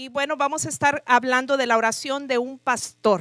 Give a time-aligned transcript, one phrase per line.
[0.00, 3.20] Y bueno, vamos a estar hablando de la oración de un pastor,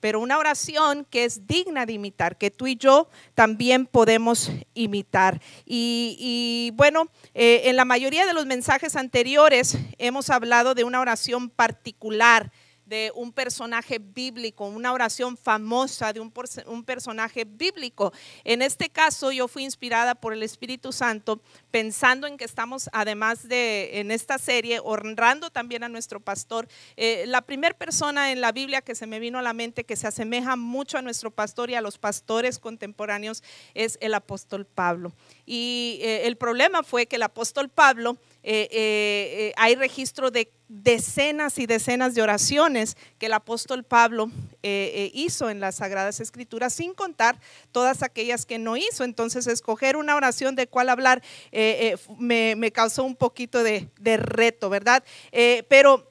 [0.00, 5.40] pero una oración que es digna de imitar, que tú y yo también podemos imitar.
[5.64, 11.48] Y, bueno, eh, en la mayoría de los mensajes anteriores hemos hablado de una oración
[11.48, 12.50] particular
[12.90, 16.32] de un personaje bíblico, una oración famosa de un,
[16.84, 18.12] personaje bíblico.
[18.42, 21.40] En este caso yo fui inspirada por el Espíritu Santo
[21.70, 26.66] pensando en que estamos, además de en esta serie, honrando también a nuestro pastor.
[26.96, 29.94] Eh, la primera persona en la Biblia que se me vino a la mente que
[29.94, 35.12] se asemeja mucho a nuestro pastor y a los pastores contemporáneos es el apóstol Pablo.
[35.46, 41.66] Y eh, el problema fue que el apóstol Pablo, eh, hay registro de decenas y
[41.66, 44.30] decenas de oraciones que el apóstol Pablo
[44.62, 47.40] eh, eh, hizo en las Sagradas Escrituras, sin contar
[47.72, 49.02] todas aquellas que no hizo.
[49.02, 54.70] Entonces, escoger una oración de cuál hablar eh, me, causó un poquito de, de reto,
[54.70, 55.02] ¿verdad?
[55.68, 56.08] pero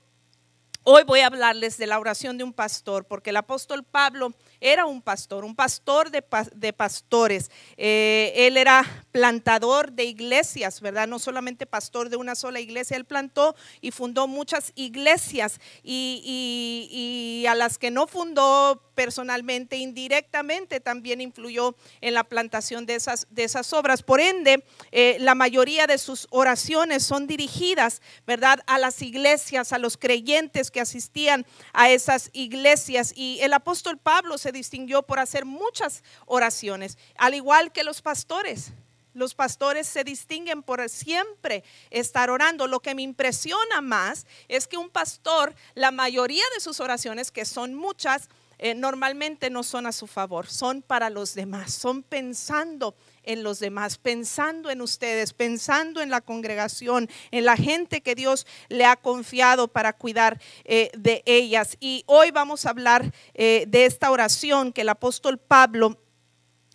[0.83, 4.85] hoy voy a hablarles de la oración de un pastor, porque el apóstol Pablo era
[4.85, 7.51] un pastor, un pastor de, pastores.
[7.77, 11.07] Eh, él era plantador de iglesias, ¿verdad?
[11.07, 17.55] No solamente pastor de una sola iglesia, él plantó y fundó muchas iglesias y, a
[17.55, 24.03] las que no fundó personalmente, indirectamente también influyó en la plantación de esas, obras.
[24.03, 29.77] Por ende, eh, la mayoría de sus oraciones son dirigidas, ¿verdad?, a las iglesias, a
[29.77, 33.13] los creyentes que asistían a esas iglesias.
[33.15, 38.71] Y el apóstol Pablo se distinguió por hacer muchas oraciones, al igual que los pastores.
[39.13, 42.67] Los pastores se distinguen por siempre estar orando.
[42.67, 47.43] Lo que me impresiona más es que un pastor, la mayoría de sus oraciones, que
[47.43, 52.95] son muchas, eh, normalmente no son a su favor, son para los demás, son pensando
[53.23, 58.45] en los demás, pensando en ustedes, pensando en la congregación, en la gente que Dios
[58.69, 61.77] le ha confiado para cuidar eh, de ellas.
[61.79, 65.97] Y hoy vamos a hablar eh, de esta oración que el apóstol Pablo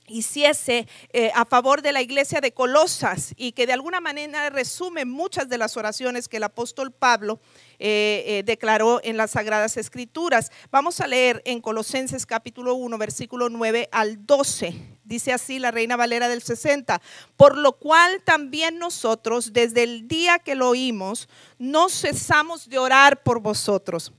[0.07, 5.05] hiciese eh, a favor de la iglesia de Colosas y que de alguna manera resume
[5.05, 7.41] muchas de las oraciones que el apóstol Pablo
[7.77, 10.51] declaró en las Sagradas Escrituras.
[10.71, 14.95] Vamos a leer en Colosenses capítulo 1, versículo 9 al 12.
[15.05, 17.01] Dice así la Reina Valera del 60.
[17.37, 21.29] Por lo cual también nosotros, desde el día que lo oímos,
[21.59, 24.13] no cesamos de orar por vosotros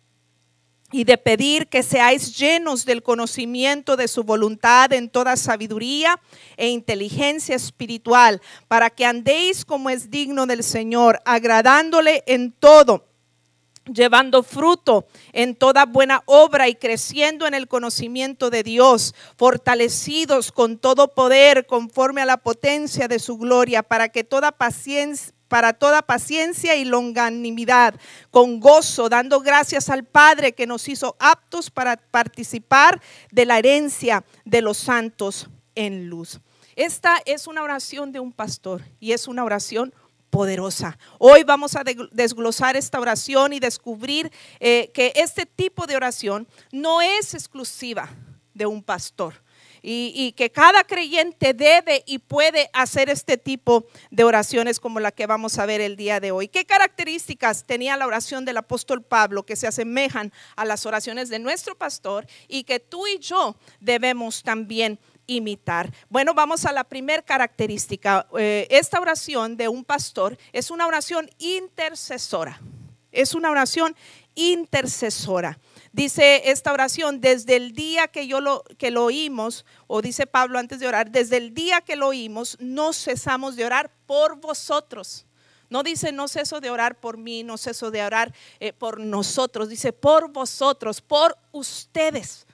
[0.95, 6.21] y de pedir que seáis llenos del conocimiento de su voluntad en toda sabiduría
[6.55, 13.03] e inteligencia espiritual, para que andéis como es digno del Señor, agradándole en todo
[13.93, 20.79] llevando fruto en toda buena obra y creciendo en el conocimiento de Dios, fortalecidos con
[20.79, 26.01] todo poder conforme a la potencia de su gloria, para que toda paciencia para toda
[26.01, 27.95] paciencia y longanimidad,
[28.31, 33.01] con gozo, dando gracias al Padre que nos hizo aptos para participar
[33.31, 36.39] de la herencia de los santos en luz.
[36.75, 39.93] Esta es una oración de un pastor y es una oración
[40.29, 40.97] poderosa.
[41.17, 44.29] Hoy vamos a desglosar esta oración y descubrir
[44.59, 48.09] eh, que este tipo de oración no es exclusiva
[48.53, 49.44] de un pastor.
[49.87, 55.27] Y, que cada creyente debe y puede hacer este tipo de oraciones como la que
[55.27, 56.47] vamos a ver el día de hoy.
[56.47, 61.37] ¿Qué características tenía la oración del apóstol Pablo que se asemejan a las oraciones de
[61.37, 65.91] nuestro pastor y que tú y yo debemos también imitar.
[66.09, 68.27] Bueno, vamos a la primera característica.
[68.37, 72.59] Eh, esta oración de un pastor es una oración intercesora.
[73.11, 73.95] Es una oración
[74.35, 75.57] intercesora.
[75.95, 80.59] Dice esta oración, desde el día que yo lo, que lo oímos, o dice Pablo
[80.59, 85.25] antes de orar, desde el día que lo oímos, no cesamos de orar por vosotros.
[85.69, 89.69] No dice no ceso de orar por mí, no ceso de orar eh, por nosotros,
[89.69, 92.44] dice por vosotros, por ustedes.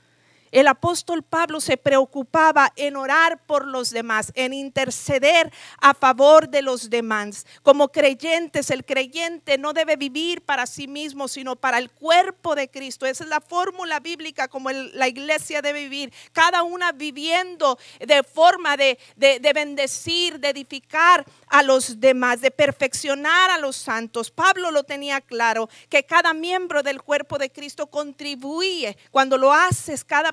[0.51, 6.61] El apóstol Pablo se preocupaba en orar por los demás, en interceder a favor de
[6.61, 7.45] los demás.
[7.63, 12.69] Como creyentes, el creyente no debe vivir para sí mismo, sino para el cuerpo de
[12.69, 13.05] Cristo.
[13.05, 16.13] Esa es la fórmula bíblica como la iglesia debe vivir.
[16.33, 23.51] Cada una viviendo de forma de, de bendecir, de edificar a los demás, de perfeccionar
[23.51, 24.31] a los santos.
[24.31, 28.97] Pablo lo tenía claro, que cada miembro del cuerpo de Cristo contribuye.
[29.11, 30.31] Cuando lo haces, cada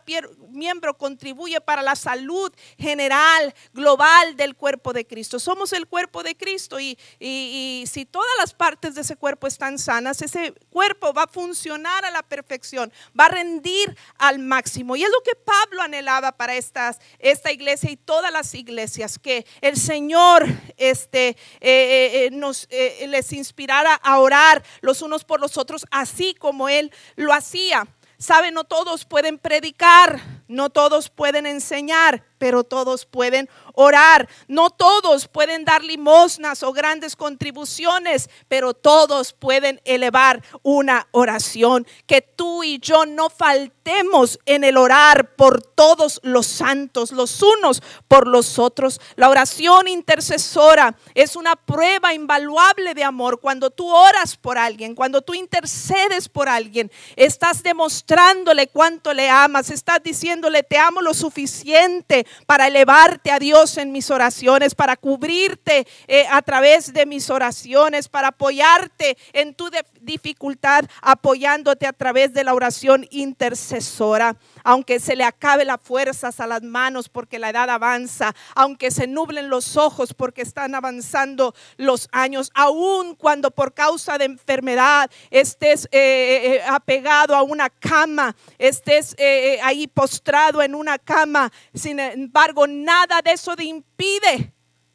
[0.50, 5.38] miembro contribuye para la salud general, global del cuerpo de Cristo.
[5.38, 9.78] Somos el cuerpo de Cristo y, y si todas las partes de ese cuerpo están
[9.78, 14.96] sanas, ese cuerpo va a funcionar a la perfección, va a rendir al máximo.
[14.96, 19.46] Y es lo que Pablo anhelaba para estas, esta iglesia y todas las iglesias, que
[19.61, 20.46] el Señor
[20.76, 26.34] este, eh, eh, eh, nos, les inspirara a orar los unos por los otros, así
[26.34, 27.87] como Él lo hacía.
[28.19, 34.29] Sabe, no todos pueden predicar, no todos pueden enseñar, pero todos pueden orar.
[34.46, 41.87] No todos pueden dar limosnas o grandes contribuciones, pero todos pueden elevar una oración.
[42.06, 47.82] Que tú y yo no faltemos en el orar por todos los santos, los unos
[48.06, 49.00] por los otros.
[49.17, 53.40] La oración intercesora es una prueba invaluable de amor.
[53.40, 59.70] Cuando tú oras por alguien, cuando tú intercedes por alguien, estás demostrándole cuánto le amas,
[59.70, 65.86] estás diciéndole te amo lo suficiente para elevarte a Dios en mis oraciones, para cubrirte
[66.06, 69.70] eh, a través de mis oraciones, para apoyarte en tu
[70.00, 74.36] dificultad, apoyándote a través de la oración intercesora.
[74.70, 79.06] Aunque se le acabe las fuerzas a las manos porque la edad avanza, aunque se
[79.06, 85.87] nublen los ojos porque están avanzando los años, aun cuando por causa de enfermedad estés
[85.91, 89.17] eh, eh, apegado a una cama, estés
[89.62, 94.53] ahí postrado en una cama, sin embargo, nada de eso impide,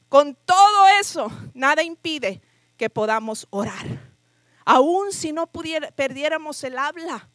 [0.08, 2.44] con todo eso, nada impide
[2.78, 4.14] que podamos orar.
[4.66, 7.28] Aún si no pudiera, perdiéramos el habla,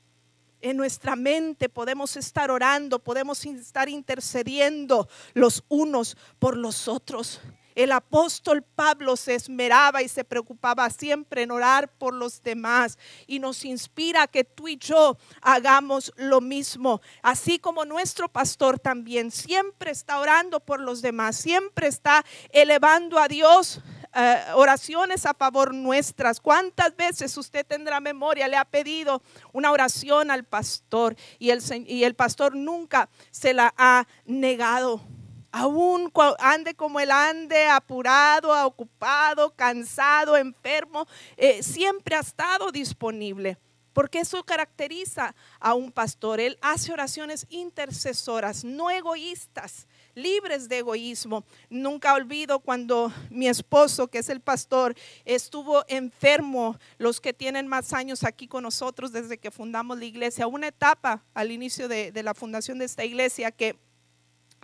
[0.60, 7.40] en nuestra mente podemos estar orando, podemos estar intercediendo los unos por los otros.
[7.78, 13.38] El apóstol Pablo se esmeraba y se preocupaba siempre en orar por los demás y
[13.38, 17.00] nos inspira que tú y yo hagamos lo mismo.
[17.22, 23.28] Así como nuestro pastor también siempre está orando por los demás, siempre está elevando a
[23.28, 23.80] Dios.
[24.14, 26.40] Eh, oraciones a favor nuestras.
[26.40, 28.48] ¿Cuántas veces usted tendrá memoria?
[28.48, 29.22] Le ha pedido
[29.52, 35.02] una oración al pastor y el, y el pastor nunca se la ha negado
[35.50, 41.06] aún ande como él ande, apurado, ocupado, cansado, enfermo,
[41.36, 43.58] eh, siempre ha estado disponible.
[43.92, 46.38] Porque eso caracteriza a un pastor.
[46.38, 49.88] Él hace oraciones intercesoras, no egoístas,
[50.18, 51.44] libres de egoísmo.
[51.70, 54.94] Nunca olvido cuando mi esposo, que es el pastor,
[55.24, 60.46] estuvo enfermo, los que tienen más años aquí con nosotros desde que fundamos la iglesia,
[60.46, 63.76] una etapa al inicio de la fundación de esta iglesia que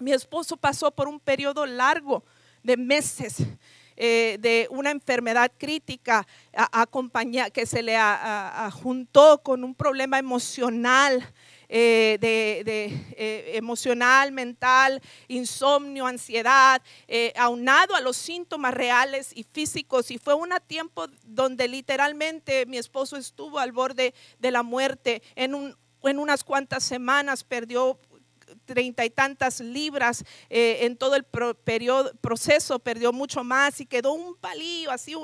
[0.00, 2.24] mi esposo pasó por un periodo largo
[2.62, 3.36] de meses
[3.96, 6.26] eh, de una enfermedad crítica
[7.52, 7.96] que se le
[8.72, 11.32] juntó con un problema emocional.
[11.68, 12.62] Eh, de,
[13.16, 16.82] eh, emocional, mental, insomnio, ansiedad,
[17.36, 20.10] aunado a los síntomas reales y físicos.
[20.10, 25.22] Y fue un tiempo donde literalmente mi esposo estuvo al borde de la muerte.
[25.34, 27.98] En, un, en unas cuantas semanas perdió
[28.64, 34.12] treinta y tantas libras eh, en todo el periodo, proceso, perdió mucho más y quedó
[34.12, 35.14] un palillo así,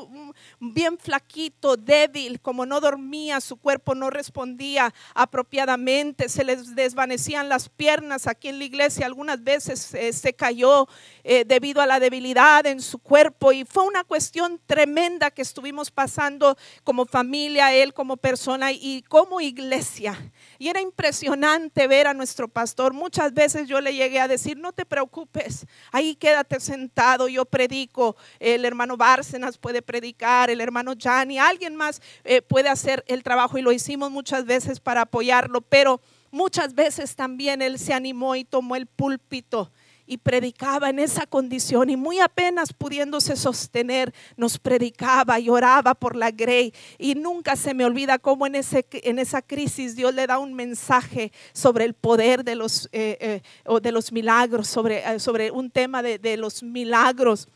[0.59, 7.69] bien flaquito, débil, como no dormía, su cuerpo no respondía apropiadamente, se les desvanecían las
[7.69, 10.89] piernas aquí en la iglesia, algunas veces eh, se cayó
[11.25, 15.91] eh, debido a la debilidad en su cuerpo y fue una cuestión tremenda que estuvimos
[15.91, 20.33] pasando como familia, él como persona y como iglesia.
[20.61, 22.93] Y era impresionante ver a nuestro pastor.
[22.93, 28.15] Muchas veces yo le llegué a decir, no te preocupes, ahí quédate sentado, yo predico.
[28.39, 33.57] El hermano Bárcenas puede predicar, el hermano Jani, alguien más eh, puede hacer el trabajo
[33.57, 38.45] y lo hicimos muchas veces para apoyarlo, pero muchas veces también él se animó y
[38.45, 39.73] tomó el púlpito
[40.11, 46.17] y predicaba en esa condición y muy apenas pudiéndose sostener, nos predicaba y oraba por
[46.17, 46.75] la Grey.
[46.99, 50.53] Y nunca se me olvida cómo en, ese, en esa crisis Dios le da un
[50.53, 55.53] mensaje sobre el poder de los, eh, eh, o de los milagros, sobre, eh, sobre
[55.53, 57.47] un tema de, de los milagros.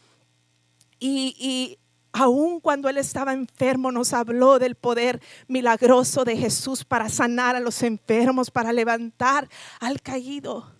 [1.01, 1.79] Y, y
[2.13, 7.61] aun cuando él estaba enfermo, nos habló del poder milagroso de Jesús para sanar a
[7.61, 9.49] los enfermos, para levantar
[9.81, 10.74] al caído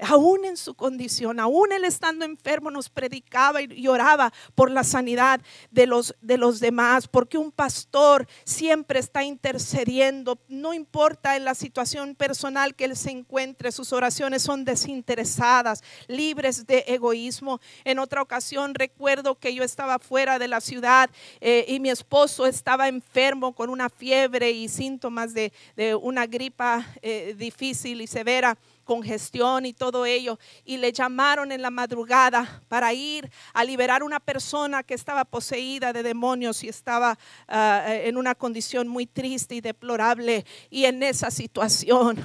[0.00, 5.40] aún en su condición, aún él estando enfermo, nos predicaba y oraba por la sanidad
[5.70, 11.54] de los, de los demás, porque un pastor siempre está intercediendo, no importa en la
[11.54, 17.60] situación personal que él se encuentre, sus oraciones son desinteresadas, libres de egoísmo.
[17.84, 22.46] En otra ocasión recuerdo que yo estaba fuera de la ciudad eh, y mi esposo
[22.46, 25.52] estaba enfermo con una fiebre y síntomas de,
[26.00, 30.38] una gripa eh, difícil y severa congestión y todo ello.
[30.64, 35.92] Y le llamaron en la madrugada para ir a liberar una persona que estaba poseída
[35.92, 37.18] de demonios y estaba
[37.48, 40.44] ah, en una condición muy triste y deplorable.
[40.70, 42.18] Y en esa situación,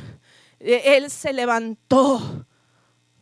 [0.60, 2.46] e, él se levantó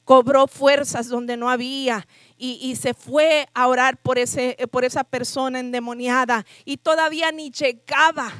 [0.05, 2.05] cobró fuerzas donde no había
[2.37, 7.51] y, y, se fue a orar por, ese, por esa persona endemoniada y todavía ni
[7.51, 8.33] llegaba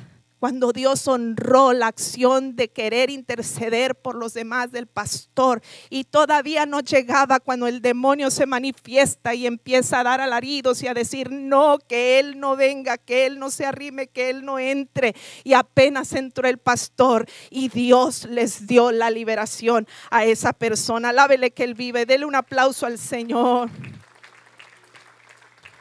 [0.43, 6.65] cuando Dios honró la acción de querer interceder por los demás del pastor y todavía
[6.65, 11.31] no llegaba cuando el demonio se manifiesta y empieza a dar alaridos y a decir,
[11.31, 15.15] no, que él no venga, que él no se arrime, que él no entre.
[15.45, 21.12] Y apenas entró el pastor y Dios les dio la liberación a esa persona.
[21.12, 23.69] Alábele que él vive, dele un aplauso al Señor.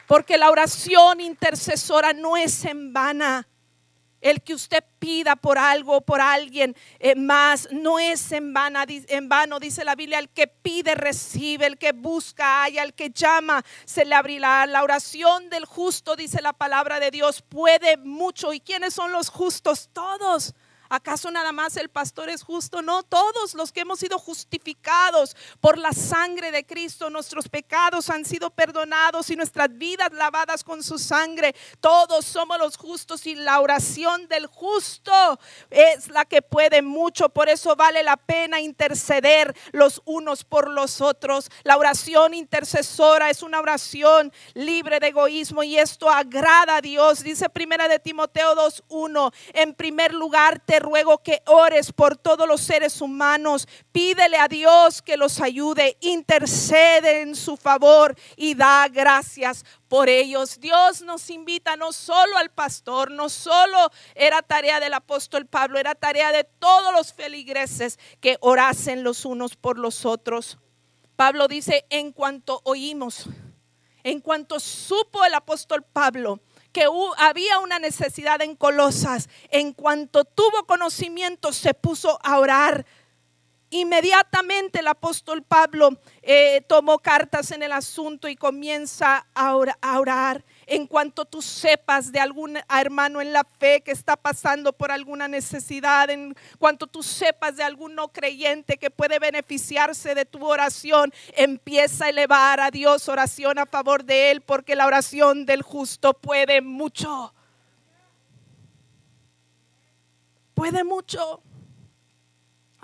[0.07, 3.49] Porque la oración intercesora no es en vana.
[4.23, 9.61] El que usted pida por algo, por alguien eh, más, no es en, en vano,
[9.61, 10.19] dice la Biblia.
[10.19, 11.67] El que pide, recibe.
[11.67, 12.83] El que busca, haya.
[12.83, 14.65] El que llama, se le abrirá.
[14.67, 18.55] La oración del justo, dice la palabra de Dios, puede mucho.
[18.55, 19.91] ¿Y quiénes son los justos?
[19.93, 20.55] Todos.
[20.93, 22.83] ¿Acaso nada más el pastor es justo?
[22.83, 28.27] No, todos los que hemos sido justificados por la sangre de Cristo, nuestros pecados han
[28.27, 31.55] sido perdonados y nuestras vidas lavadas con su sangre.
[31.81, 37.31] Todos somos los justos y la oración del justo es la que puede mucho.
[37.31, 41.49] Por eso vale la pena interceder los unos por los otros.
[41.63, 47.23] La oración intercesora es una oración libre de egoísmo y esto agrada a Dios.
[47.23, 52.61] Dice primera de Timoteo 2:1, en primer lugar te ruego que ores por todos los
[52.61, 53.69] seres humanos.
[53.93, 60.61] Pídele a Dios que los ayude, intercede en su favor y da gracias por ellos.
[60.61, 65.95] Dios nos invita no solo al pastor, no solo era tarea del apóstol Pablo, era
[65.95, 70.59] tarea de todos los feligreses que orasen los unos por los otros.
[71.17, 73.29] Pablo dice, en cuanto oímos,
[74.03, 76.41] en cuanto supo el apóstol Pablo,
[76.73, 76.87] que
[77.19, 79.29] había una necesidad en Colosas.
[79.51, 82.87] En cuanto tuvo conocimiento, se puso a orar.
[83.71, 90.87] Inmediatamente el apóstol Pablo eh, tomó cartas en el asunto y comienza a orar en
[90.87, 96.09] cuanto tú sepas de algún hermano en la fe que está pasando por alguna necesidad,
[96.09, 102.07] en cuanto tú sepas de algún no creyente que puede beneficiarse de tu oración, empieza
[102.07, 106.63] a elevar a Dios oración a favor de él, porque la oración del justo puede
[106.63, 107.35] mucho.
[110.55, 111.43] Puede mucho.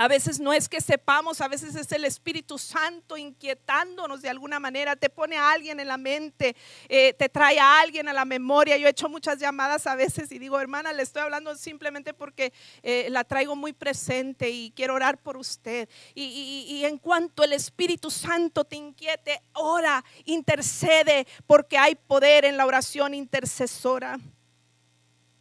[0.00, 4.60] A veces no es que sepamos, a veces es el Espíritu Santo inquietándonos de alguna
[4.60, 4.94] manera.
[4.94, 6.54] Te pone a alguien en la mente,
[6.88, 8.76] eh, te trae a alguien a la memoria.
[8.76, 12.52] Yo he hecho muchas llamadas a veces y digo, hermana, le estoy hablando simplemente porque
[12.84, 15.88] eh, la traigo muy presente y quiero orar por usted.
[16.14, 22.56] Y, y en cuanto el Espíritu Santo te inquiete, ora, intercede, porque hay poder en
[22.56, 24.16] la oración intercesora.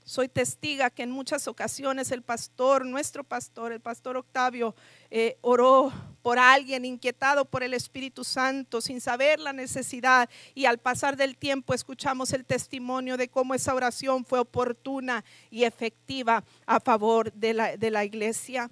[0.08, 4.74] Soy testiga que en muchas ocasiones el pastor, nuestro pastor, el pastor Octavio,
[5.12, 10.78] eh, oró por alguien inquietado por el Espíritu Santo sin saber la necesidad y al
[10.78, 16.80] pasar del tiempo escuchamos el testimonio de cómo esa oración fue oportuna y efectiva a
[16.80, 18.72] favor de la, de la iglesia.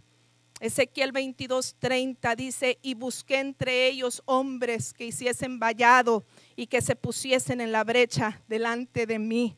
[0.61, 6.23] Ezequiel 22:30 dice, y busqué entre ellos hombres que hiciesen vallado
[6.55, 9.57] y que se pusiesen en la brecha delante de mí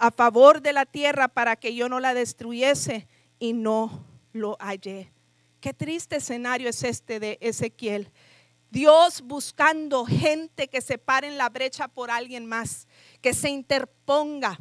[0.00, 3.06] a favor de la tierra para que yo no la destruyese
[3.38, 4.02] y no
[4.32, 5.12] lo hallé.
[5.60, 8.10] Qué triste escenario es este de Ezequiel.
[8.70, 12.88] Dios buscando gente que se pare en la brecha por alguien más,
[13.20, 14.58] que se interponga,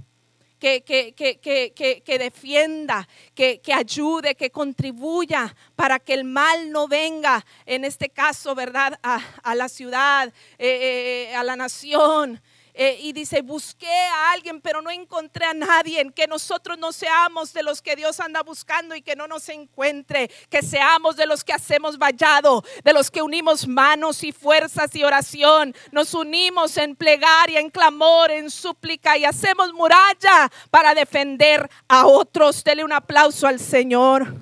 [0.59, 7.45] que, que, que, que defienda, que, ayude, que contribuya para que el mal no venga,
[7.65, 12.41] en este caso, ¿verdad?, a, la ciudad, eh, eh, a la nación.
[12.81, 16.09] Eh, y dice, busqué a alguien, pero no encontré a nadie.
[16.15, 20.31] Que nosotros no seamos de los que Dios anda buscando y que no nos encuentre.
[20.49, 25.03] Que seamos de los que hacemos vallado, de los que unimos manos y fuerzas y
[25.03, 25.75] oración.
[25.91, 32.63] Nos unimos en plegaria, en clamor, en súplica y hacemos muralla para defender a otros.
[32.63, 34.33] Dele un aplauso al Señor.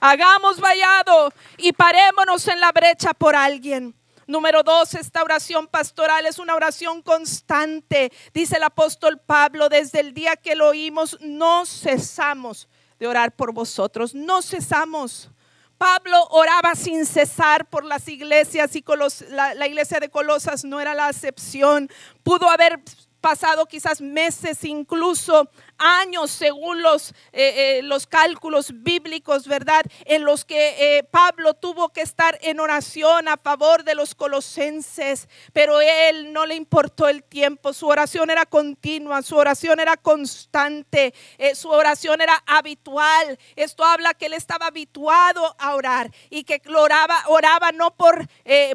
[0.00, 3.99] Hagamos vallado y parémonos en la brecha por alguien.
[4.30, 8.12] Número dos, esta oración pastoral es una oración constante.
[8.32, 12.68] Dice el apóstol Pablo, desde el día que lo oímos, no cesamos
[13.00, 15.30] de orar por vosotros, no cesamos.
[15.76, 18.84] Pablo oraba sin cesar por las iglesias y
[19.30, 21.90] la, la iglesia de Colosas no era la excepción.
[22.22, 22.80] Pudo haber
[23.20, 29.82] pasado quizás meses, incluso años según los, eh, eh, los cálculos bíblicos, ¿verdad?
[30.04, 35.28] En los que eh, Pablo tuvo que estar en oración a favor de los colosenses,
[35.52, 41.14] pero él no le importó el tiempo, su oración era continua, su oración era constante,
[41.54, 43.38] su oración era habitual.
[43.56, 48.28] Esto habla que él estaba habituado a orar y que oraba, oraba no por,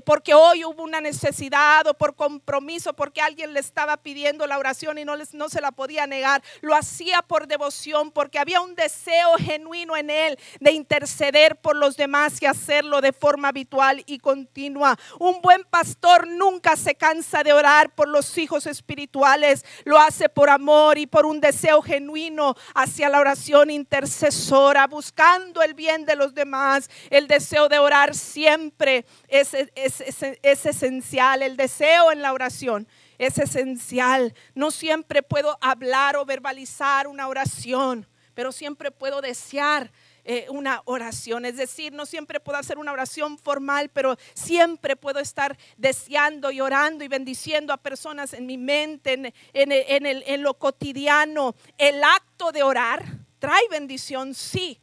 [0.06, 4.98] porque hoy hubo una necesidad o por compromiso, porque alguien le estaba pidiendo la oración
[4.98, 6.95] y no, les, no se la podía negar, lo hacía
[7.28, 12.46] por devoción, porque había un deseo genuino en él de interceder por los demás y
[12.46, 14.98] hacerlo de forma habitual y continua.
[15.20, 20.50] Un buen pastor nunca se cansa de orar por los hijos espirituales, lo hace por
[20.50, 26.34] amor y por un deseo genuino hacia la oración intercesora, buscando el bien de los
[26.34, 26.90] demás.
[27.10, 30.02] El deseo de orar siempre es, es,
[30.42, 32.88] es esencial, el deseo en la oración
[33.18, 34.34] es esencial.
[34.54, 39.92] No siempre puedo hablar o verbalizar una oración, pero siempre puedo desear
[40.28, 41.46] eh, una oración.
[41.46, 46.62] Es decir, no siempre puedo hacer una oración formal, pero siempre puedo estar deseando y
[46.62, 51.56] orando y bendiciendo a personas en mi mente, en, en lo cotidiano.
[51.78, 53.06] El acto de orar
[53.38, 54.82] trae bendición, sí,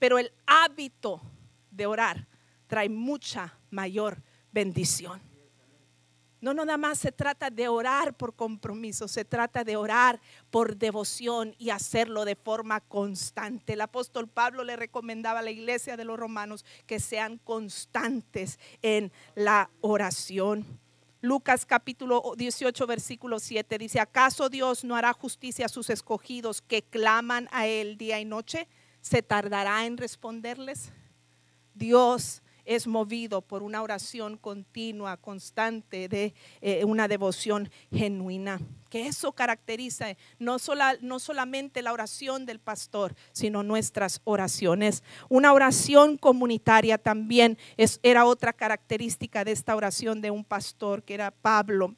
[0.00, 1.22] pero el hábito
[1.70, 2.26] de orar
[2.66, 4.20] trae mucha mayor
[4.50, 5.35] bendición.
[6.46, 11.56] No, nada más se trata de orar por compromiso, se trata de orar por devoción
[11.58, 13.72] y hacerlo de forma constante.
[13.72, 19.10] El apóstol Pablo le recomendaba a la iglesia de los romanos que sean constantes en
[19.34, 20.78] la oración.
[21.20, 26.82] Lucas capítulo 18, versículo 7 dice, ¿acaso Dios no hará justicia a sus escogidos que
[26.82, 28.68] claman a Él día y noche?
[29.00, 30.92] ¿Se tardará en responderles?
[31.74, 38.60] Dios es movido por una oración continua, constante, de eh, una devoción genuina.
[38.90, 40.56] Que eso caracteriza no,
[41.00, 45.02] no solamente la oración del pastor, sino nuestras oraciones.
[45.28, 51.14] Una oración comunitaria también es, era otra característica de esta oración de un pastor, que
[51.14, 51.94] era Pablo.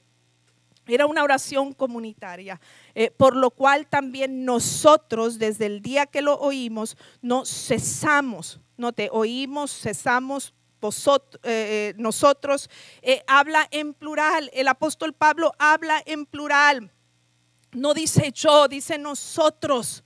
[0.88, 2.58] Era una oración comunitaria,
[2.94, 8.92] eh, por lo cual también nosotros desde el día que lo oímos no cesamos, no
[8.92, 12.70] te oímos, cesamos eh, eh, nosotros,
[13.02, 14.50] eh, habla en plural.
[14.52, 16.90] El apóstol Pablo habla en plural.
[17.72, 20.04] No dice yo, dice nosotros.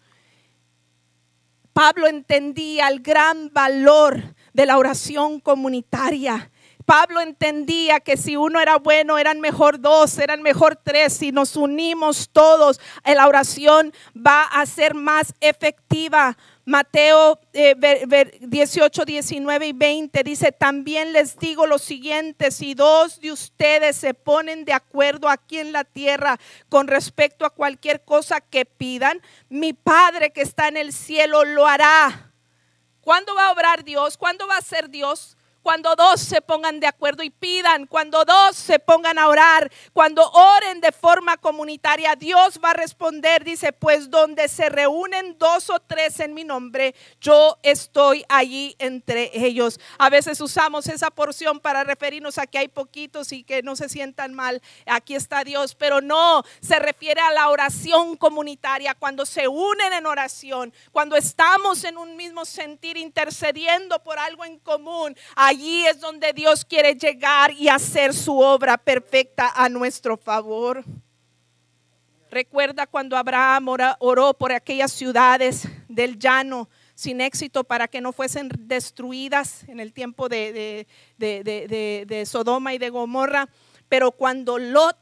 [1.73, 6.51] Pablo entendía el gran valor de la oración comunitaria.
[6.85, 11.13] Pablo entendía que si uno era bueno, eran mejor dos, eran mejor tres.
[11.13, 16.37] Si nos unimos todos, la oración va a ser más efectiva.
[16.65, 23.33] Mateo 18, eh, 19 y 20 dice, también les digo lo siguiente, si dos de
[23.33, 28.65] ustedes se ponen de acuerdo aquí en la tierra con respecto a cualquier cosa que
[28.65, 32.33] pidan, mi Padre que está en el cielo lo hará.
[33.01, 34.17] ¿Cuándo va a obrar Dios?
[34.17, 35.37] ¿Cuándo va a ser Dios?
[35.63, 40.29] Cuando dos se pongan de acuerdo y pidan, cuando dos se pongan a orar, cuando
[40.31, 45.81] oren de forma comunitaria, Dios va a responder, dice, pues donde se reúnen dos o
[45.81, 49.79] tres en mi nombre, yo estoy allí entre ellos.
[49.99, 53.89] A veces usamos esa porción para referirnos a que hay poquitos y que no se
[53.89, 54.61] sientan mal.
[54.87, 60.07] Aquí está Dios, pero no, se refiere a la oración comunitaria, cuando se unen en
[60.07, 65.17] oración, cuando estamos en un mismo sentir intercediendo por algo en común.
[65.53, 70.83] Allí es donde Dios quiere llegar y hacer su obra perfecta a nuestro favor.
[72.31, 78.49] Recuerda cuando Abraham oró por aquellas ciudades del llano sin éxito para que no fuesen
[78.61, 80.87] destruidas en el tiempo de,
[81.19, 83.47] de, Sodoma y de Gomorra.
[83.91, 84.97] Pero cuando Lot,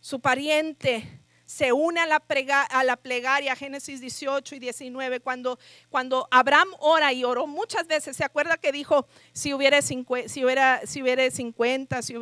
[0.00, 1.15] su pariente,
[1.46, 2.22] se une a la,
[2.70, 8.16] a la plegaria, Génesis 18 y 19, cuando, cuando Abraham ora y oró muchas veces,
[8.16, 10.04] se acuerda que dijo, si hubiera, si
[10.44, 12.14] hubiera, si hubiera 50, si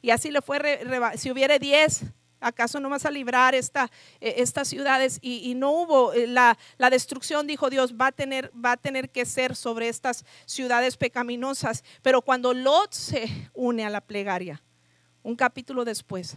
[0.00, 0.80] y así le fue,
[1.16, 2.04] si hubiera 10,
[2.40, 5.18] ¿acaso no vas a librar esta, eh, estas ciudades?
[5.22, 9.10] Y, no hubo eh, la, la, destrucción, dijo Dios, va a, tener, va a tener
[9.10, 11.82] que ser sobre estas ciudades pecaminosas.
[12.02, 14.62] Pero cuando Lot se une a la plegaria,
[15.22, 16.36] un capítulo después,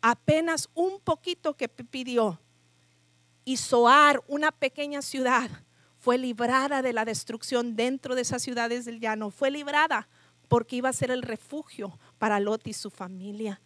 [0.00, 2.40] apenas un poquito que pidió.
[3.44, 5.50] Y Soar, una pequeña ciudad,
[5.98, 9.30] fue librada de la destrucción dentro de esas ciudades del llano.
[9.30, 10.08] Fue librada
[10.48, 13.60] porque iba a ser el refugio para Lot y su familia.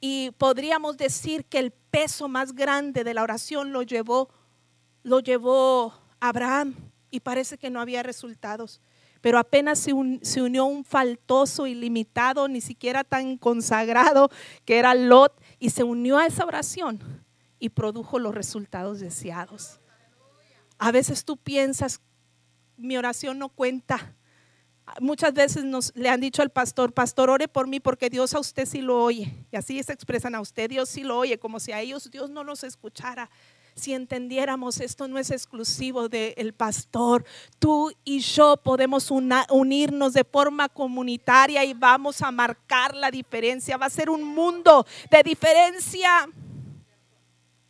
[0.00, 4.30] Y podríamos decir que el peso más grande de la oración lo llevó,
[5.02, 6.74] lo llevó Abraham
[7.10, 8.80] y parece que no había resultados
[9.20, 14.30] pero apenas se, unió un faltoso ilimitado, ni siquiera tan consagrado
[14.64, 17.00] que era Lot, y se unió a esa oración.
[17.62, 19.80] y produjo los resultados deseados.
[20.78, 22.00] A veces tú piensas,
[22.78, 24.16] mi oración no cuenta.
[24.98, 28.40] Muchas veces nos le han dicho al pastor, pastor, ore por mí porque Dios a
[28.40, 29.46] usted sí lo oye.
[29.52, 32.30] Y así se expresan a usted, Dios sí lo oye, como si a ellos Dios
[32.30, 33.28] no los escuchara
[33.80, 37.24] si entendiéramos esto no es exclusivo del pastor,
[37.58, 43.76] tú y yo podemos unirnos de forma comunitaria y vamos a marcar la diferencia.
[43.76, 46.28] Va a ser un mundo de diferencia.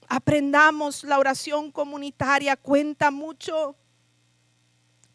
[0.09, 3.77] Aprendamos la oración comunitaria, cuenta mucho.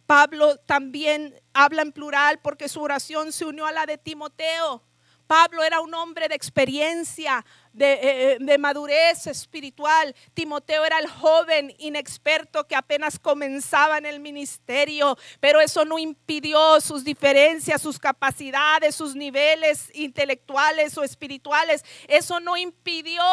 [0.06, 4.82] Pablo también habla en plural porque su oración se unió a la de Timoteo.
[5.28, 7.44] Pablo era un hombre de experiencia,
[7.78, 10.16] eh, eh, de, madurez espiritual.
[10.34, 16.80] Timoteo era el joven inexperto que apenas comenzaba en el ministerio, pero eso no impidió
[16.80, 21.84] sus diferencias, sus capacidades, sus niveles intelectuales o espirituales.
[22.08, 23.24] Eso no impidió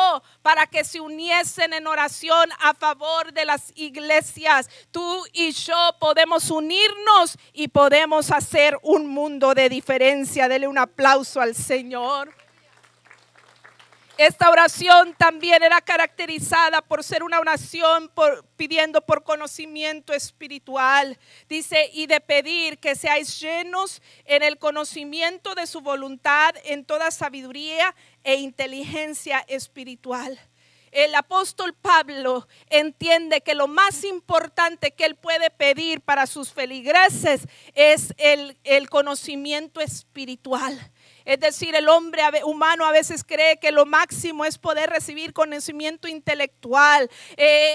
[0.43, 4.69] para que se uniesen en oración a favor de las iglesias.
[4.91, 10.49] Tú y yo podemos unirnos y podemos hacer un mundo de diferencia.
[10.49, 12.42] Dele un aplauso al Señor.
[14.25, 18.09] Esta oración también era caracterizada por ser una oración
[18.57, 21.19] pidiendo por conocimiento espiritual.
[21.49, 27.11] Dice, y de pedir que seáis llenos en el conocimiento de su voluntad, en toda
[27.11, 30.39] sabiduría e inteligencia espiritual.
[30.93, 37.49] El apóstol Pablo entiende que lo más importante que él puede pedir para sus feligreses
[37.75, 40.92] es el, el conocimiento espiritual.
[41.25, 46.09] Es decir, el hombre humano a veces cree que lo máximo es poder recibir conocimiento
[46.09, 47.75] intelectual, eh,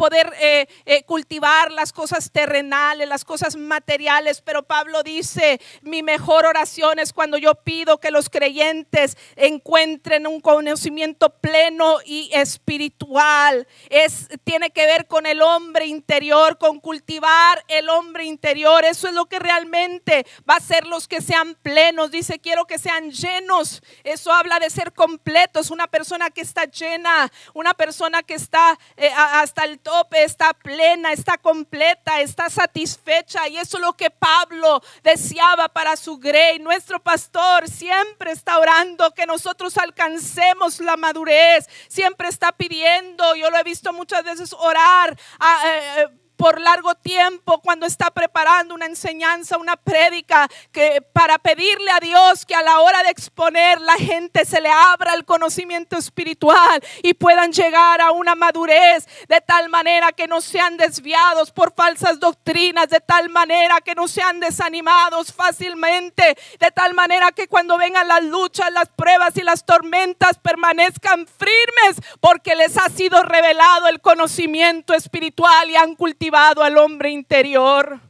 [0.00, 6.46] poder eh, eh, cultivar las cosas terrenales, las cosas materiales, pero Pablo dice, mi mejor
[6.46, 13.68] oración es cuando yo pido que los creyentes encuentren un conocimiento pleno y espiritual.
[13.90, 18.86] Es, tiene que ver con el hombre interior, con cultivar el hombre interior.
[18.86, 22.10] Eso es lo que realmente va a ser los que sean plenos.
[22.10, 23.82] Dice, quiero que sean llenos.
[24.02, 25.70] Eso habla de ser completos.
[25.70, 29.78] Una persona que está llena, una persona que está eh, hasta el
[30.12, 33.48] está plena, está completa, está satisfecha.
[33.48, 36.58] Y eso es lo que Pablo deseaba para su grey.
[36.58, 41.68] Nuestro pastor siempre está orando que nosotros alcancemos la madurez.
[41.88, 45.18] Siempre está pidiendo, yo lo he visto muchas veces orar.
[45.38, 46.08] A, eh,
[46.40, 52.46] por largo tiempo cuando está preparando una enseñanza, una prédica, que para pedirle a Dios
[52.46, 57.12] que a la hora de exponer la gente se le abra el conocimiento espiritual y
[57.12, 62.88] puedan llegar a una madurez de tal manera que no sean desviados por falsas doctrinas,
[62.88, 68.24] de tal manera que no sean desanimados fácilmente, de tal manera que cuando vengan las
[68.24, 74.94] luchas, las pruebas y las tormentas permanezcan firmes porque les ha sido revelado el conocimiento
[74.94, 78.00] espiritual y han cultivado al hombre interior.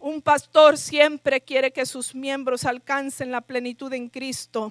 [0.00, 4.70] Un pastor siempre quiere que sus miembros alcancen la plenitud en Cristo,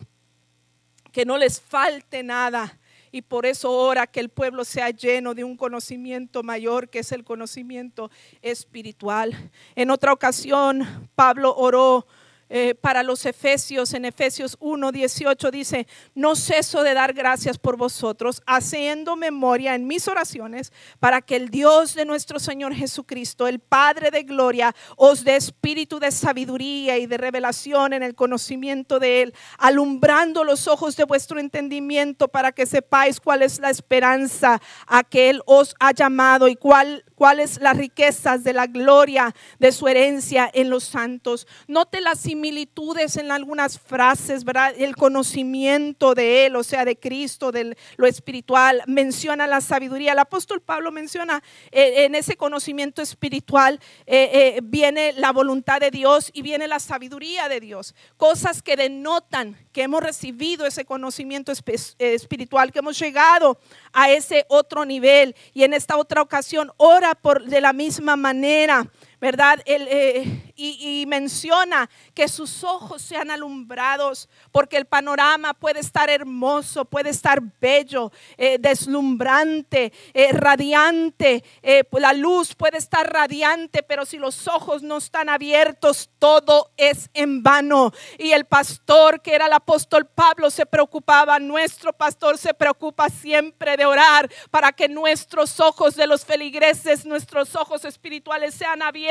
[1.12, 2.80] que no les falte nada.
[3.12, 7.12] Y por eso ora que el pueblo sea lleno de un conocimiento mayor, que es
[7.12, 8.10] el conocimiento
[8.42, 9.52] espiritual.
[9.76, 12.08] En otra ocasión, Pablo oró
[12.50, 17.78] eh, para los Efesios, en Efesios 1, 18 dice, no ceso de dar gracias por
[17.78, 23.60] vosotros, haciendo memoria en mis oraciones, para que el Dios de nuestro Señor Jesucristo, el
[23.60, 29.24] Padre de Gloria, os dé espíritu de sabiduría y de revelación en el conocimiento de
[29.24, 35.04] Él, alumbrando los ojos de vuestro entendimiento para que sepáis cuál es la esperanza a
[35.04, 39.88] que Él os ha llamado y cuál cuáles las riquezas de la gloria de su
[39.88, 41.48] herencia en los santos.
[41.68, 44.76] Note las similitudes en algunas frases, ¿verdad?
[44.78, 48.84] El conocimiento de Él, o sea, de Cristo, de lo espiritual.
[48.86, 50.12] Menciona la sabiduría.
[50.12, 55.90] El apóstol Pablo menciona eh, en ese conocimiento espiritual eh, eh, viene la voluntad de
[55.90, 57.96] Dios y viene la sabiduría de Dios.
[58.18, 61.54] Cosas que denotan que hemos recibido ese conocimiento
[62.00, 63.60] espiritual, que hemos llegado
[63.94, 65.36] a ese otro nivel.
[65.54, 69.60] Y en esta otra ocasión, ora por, de la misma manera ¿verdad?
[69.66, 77.10] Eh, y, menciona que sus ojos sean alumbrados, porque el panorama puede estar hermoso, puede
[77.10, 81.44] estar bello, eh, deslumbrante, eh, radiante,
[81.92, 87.42] la luz puede estar radiante, pero si los ojos no están abiertos, todo es en
[87.42, 87.92] vano.
[88.18, 93.78] Y el pastor, que era el apóstol Pablo, se preocupaba, nuestro pastor se preocupa siempre
[93.78, 99.07] de orar para que nuestros ojos de los feligreses, nuestros ojos espirituales sean abiertos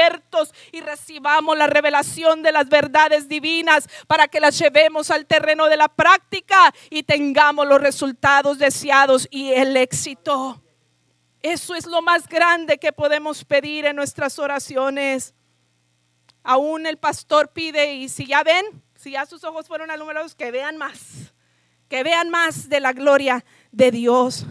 [0.73, 5.77] y recibamos la revelación de las verdades divinas para que las llevemos al terreno de
[5.77, 10.63] la práctica y tengamos los resultados deseados y el éxito.
[11.43, 15.35] Eso es lo más grande que podemos pedir en nuestras oraciones.
[16.43, 20.51] Aún el pastor pide, y si ya ven, si ya sus ojos fueron alumbrados, que
[20.51, 21.33] vean más,
[21.89, 24.47] que vean más de la gloria de Dios.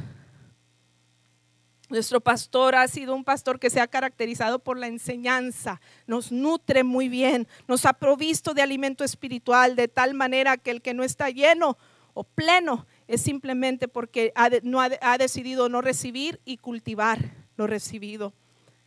[1.90, 6.84] Nuestro pastor ha sido un pastor que se ha caracterizado por la enseñanza, nos nutre
[6.84, 11.04] muy bien, nos ha provisto de alimento espiritual de tal manera que el que no
[11.04, 11.78] está lleno
[12.16, 17.20] o pleno es simplemente porque ha, no ha decidido no recibir y cultivar
[17.56, 18.34] lo recibido.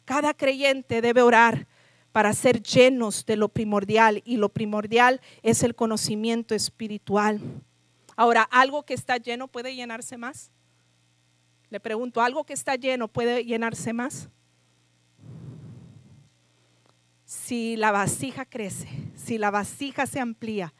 [0.04, 1.68] Cada creyente debe orar
[2.10, 7.40] para ser llenos de lo primordial y lo primordial es el conocimiento espiritual.
[8.16, 10.50] Ahora, ¿algo que está lleno puede llenarse más?
[11.70, 14.28] Le pregunto, ¿algo que está lleno puede llenarse más?
[17.24, 20.72] Si la vasija crece, si la vasija se amplía,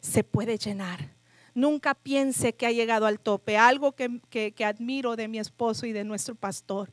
[0.00, 1.14] se puede llenar.
[1.54, 3.58] Nunca piense que ha llegado al tope.
[3.58, 6.90] Algo que, que admiro de mi esposo y de nuestro pastor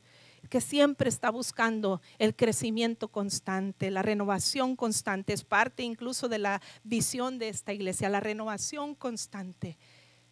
[0.48, 5.32] que siempre está buscando el crecimiento constante, la renovación constante.
[5.32, 9.78] Es parte incluso de la visión de esta iglesia, la renovación constante.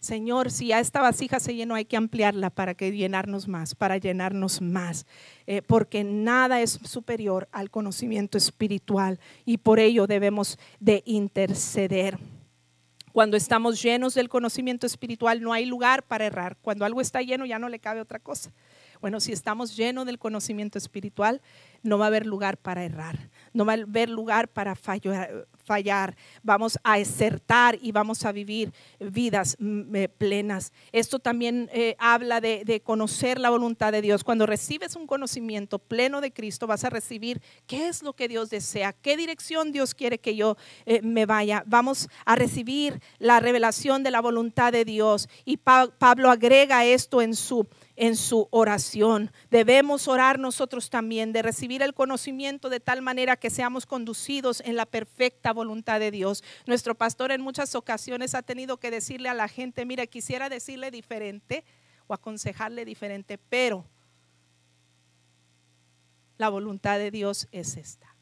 [0.07, 3.97] Señor, si ya esta vasija se llenó, hay que ampliarla para que llenarnos más, para
[3.97, 5.05] llenarnos más,
[5.49, 12.21] eh, porque nada es superior al conocimiento espiritual y por ello debemos de interceder.
[13.13, 16.57] Cuando estamos llenos del conocimiento espiritual no hay lugar para errar.
[16.63, 18.53] Cuando algo está lleno ya no le cabe otra cosa.
[19.01, 21.41] Bueno, si estamos llenos del conocimiento espiritual,
[21.87, 26.79] no va a haber lugar para errar, no va a haber lugar para fallar, vamos
[26.83, 30.73] a exertar y vamos a vivir vidas mm, eh, plenas.
[30.93, 34.25] Esto también eh, habla de, conocer la voluntad de Dios.
[34.25, 38.51] Cuando recibes un conocimiento pleno de Cristo, vas a recibir qué es lo que Dios
[38.51, 41.63] desea, qué dirección Dios quiere que yo eh, me vaya.
[41.67, 45.29] Vamos a recibir la revelación de la voluntad de Dios.
[45.45, 49.33] Y Pablo agrega esto en su en su oración.
[49.51, 54.77] Debemos orar nosotros también de recibir el conocimiento de tal manera que seamos conducidos en
[54.77, 56.45] la perfecta voluntad de Dios.
[56.67, 60.91] Nuestro pastor en muchas ocasiones ha tenido que decirle a la gente, mira, quisiera decirle
[60.91, 61.65] diferente
[62.07, 63.87] o aconsejarle diferente, pero
[66.39, 68.15] la voluntad de Dios es esta.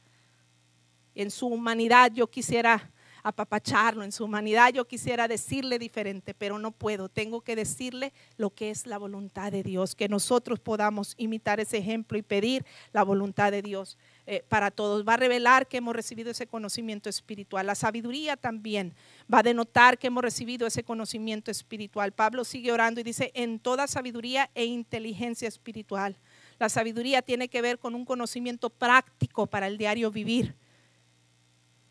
[1.16, 2.90] En su humanidad yo quisiera
[3.24, 4.72] apapacharlo en su humanidad.
[4.72, 7.08] Yo quisiera decirle diferente, pero no puedo.
[7.08, 11.78] Tengo que decirle lo que es la voluntad de Dios, que nosotros podamos imitar ese
[11.78, 15.08] ejemplo y pedir la voluntad de Dios eh, para todos.
[15.08, 17.66] Va a revelar que hemos recibido ese conocimiento espiritual.
[17.66, 18.94] La sabiduría también
[19.32, 22.12] va a denotar que hemos recibido ese conocimiento espiritual.
[22.12, 26.18] Pablo sigue orando y dice, en toda sabiduría e inteligencia espiritual.
[26.58, 30.54] La sabiduría tiene que ver con un conocimiento práctico para el diario vivir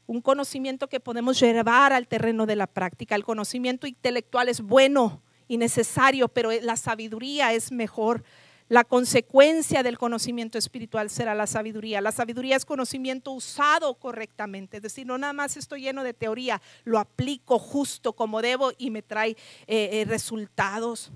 [0.08, 3.16] un conocimiento que podemos llevar al terreno de la práctica.
[3.16, 8.24] El conocimiento intelectual es bueno y necesario, pero la sabiduría es mejor.
[8.70, 12.02] La consecuencia del conocimiento espiritual será la sabiduría.
[12.02, 16.62] La sabiduría es conocimiento usado correctamente, es decir, no nada más estoy lleno de teoría,
[16.84, 19.32] lo aplico justo como debo y me trae
[19.68, 21.12] eh, eh, resultados.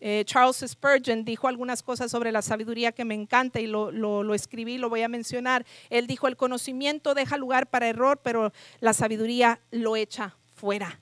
[0.00, 4.34] Eh, Charles Spurgeon dijo algunas cosas sobre la sabiduría que me encanta y lo, lo,
[4.34, 5.66] escribí, lo voy a mencionar.
[5.90, 11.00] Él dijo, el conocimiento deja lugar para error, pero la sabiduría lo echa fuera.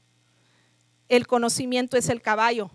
[1.08, 2.70] El conocimiento es el caballo,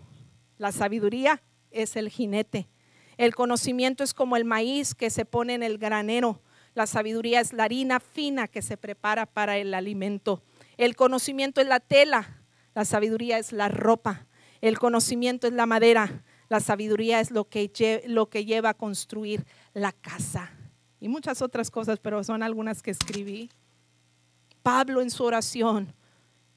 [0.58, 2.68] la sabiduría es el jinete.
[3.16, 6.40] El conocimiento es como el maíz que se pone en el granero.
[6.74, 10.42] La sabiduría es la harina fina que se prepara para el alimento.
[10.76, 12.42] El conocimiento es la tela,
[12.74, 14.26] la sabiduría es la ropa.
[14.64, 19.44] El conocimiento es la madera, la sabiduría es lo que, lo que lleva a construir
[19.74, 20.52] la casa.
[21.00, 23.50] Y muchas otras cosas, pero son algunas que escribí.
[24.62, 25.94] Pablo en su oración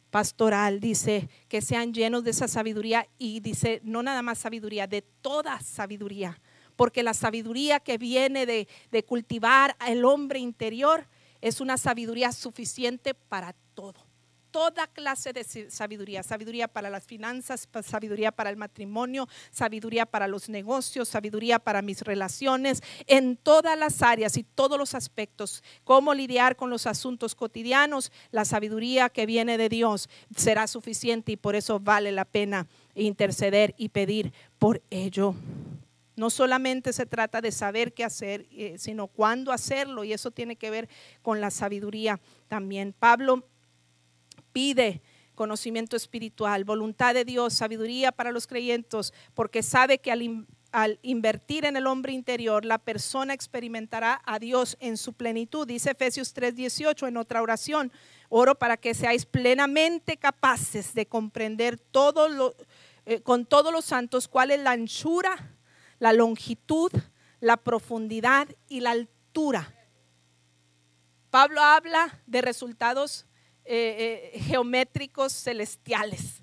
[0.10, 5.02] pastoral dice que sean llenos de esa sabiduría y dice, no nada más sabiduría, de
[5.02, 6.40] toda sabiduría,
[6.78, 11.10] porque la sabiduría que viene de, de cultivar al hombre interior
[11.42, 14.07] es una sabiduría suficiente para todo
[14.52, 20.50] toda clase de sabiduría, sabiduría para las finanzas, sabiduría para el matrimonio, sabiduría para los
[20.50, 26.56] negocios, sabiduría para mis relaciones, en todas las áreas y todos los aspectos, cómo lidiar
[26.56, 31.80] con los asuntos cotidianos, la sabiduría que viene de Dios será suficiente y por eso
[31.80, 35.36] vale la pena interceder y pedir por ello.
[36.16, 40.56] No solamente se trata de saber qué hacer, eh, sino cuándo hacerlo, y eso tiene
[40.56, 40.90] que ver
[41.22, 42.96] con la sabiduría también.
[42.98, 43.46] Pablo
[44.58, 45.04] pide
[45.36, 51.78] conocimiento espiritual, voluntad de Dios, sabiduría para los creyentes, porque sabe que al invertir en
[51.78, 55.68] el hombre interior, la persona experimentará a Dios en su plenitud.
[55.68, 57.92] Dice Efesios 3:18 en otra oración,
[58.30, 62.56] oro para que seáis plenamente capaces de comprender todo
[63.06, 65.54] eh, con todos los santos cuál es la anchura,
[66.00, 66.92] la longitud,
[67.42, 69.72] la profundidad y la altura.
[71.30, 73.28] Pablo habla de resultados
[73.70, 76.42] eh, eh, geométricos celestiales,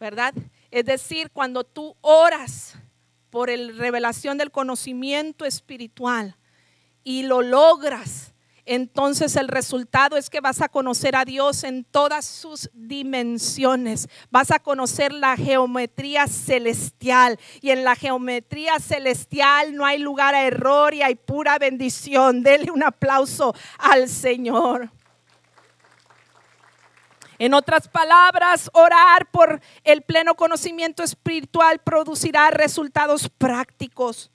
[0.00, 0.34] ¿verdad?
[0.70, 2.74] Es decir, cuando tú oras
[3.30, 6.36] por la revelación del conocimiento espiritual
[7.04, 8.34] y lo logras,
[8.70, 14.08] entonces el resultado es que vas a conocer a Dios en todas sus dimensiones.
[14.30, 17.38] Vas a conocer la geometría celestial.
[17.62, 22.42] Y en la geometría celestial no hay lugar a error y hay pura bendición.
[22.42, 24.90] Dele un aplauso al Señor.
[27.38, 34.32] En otras palabras, orar por el pleno conocimiento espiritual producirá resultados prácticos.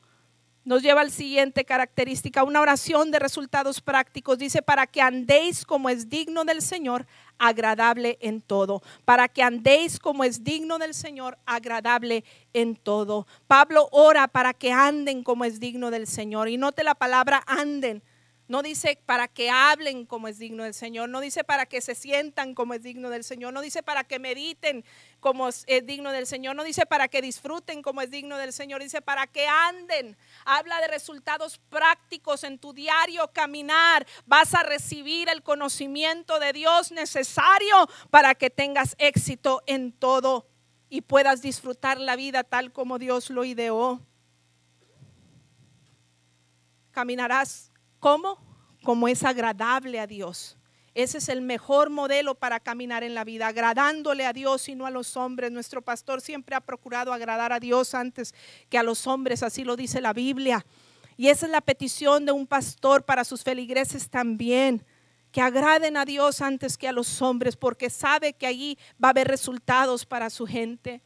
[0.65, 4.37] Nos lleva al siguiente característica, una oración de resultados prácticos.
[4.37, 7.05] Dice, para que andéis como es digno del Señor,
[7.37, 8.81] agradable en todo.
[9.03, 13.27] Para que andéis como es digno del Señor, agradable en todo.
[13.47, 16.47] Pablo ora para que anden como es digno del Señor.
[16.47, 18.01] Y note la palabra anden
[18.47, 21.95] no dice para que hablen como es digno del Señor, no dice para que se
[21.95, 24.83] sientan como es digno del Señor, no dice para que mediten
[25.19, 28.81] como es digno del Señor, no dice para que disfruten como es digno del Señor,
[28.81, 30.17] dice para que anden.
[30.45, 34.05] Habla de resultados prácticos en tu diario caminar.
[34.25, 40.47] Vas a recibir el conocimiento de Dios necesario para que tengas éxito en todo
[40.89, 44.01] y puedas disfrutar la vida tal como Dios lo ideó.
[46.91, 47.72] Caminarás
[48.03, 48.37] ¿Cómo?
[48.83, 50.57] Como es agradable a Dios.
[50.93, 54.85] Ese es el mejor modelo para caminar en la vida, agradándole a Dios y no
[54.85, 55.53] a los hombres.
[55.53, 58.35] Nuestro pastor siempre ha procurado agradar a Dios antes
[58.69, 60.65] que a los hombres, así lo dice la Biblia.
[61.15, 64.85] Y esa es la petición de un pastor para sus feligreses también,
[65.31, 69.11] que agraden a Dios antes que a los hombres, porque sabe que allí va a
[69.11, 71.01] haber resultados para su gente.